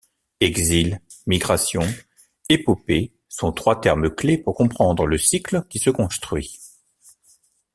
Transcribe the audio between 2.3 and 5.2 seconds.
épopée sont trois termes-clés pour comprendre le